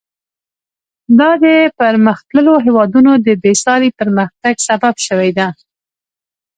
دا 1.19 1.31
د 1.43 1.45
پرمختللو 1.79 2.53
هېوادونو 2.65 3.11
د 3.25 3.27
بېساري 3.43 3.89
پرمختګ 3.99 4.55
سبب 4.67 4.95
شوې 5.05 5.31
ده. 5.37 5.47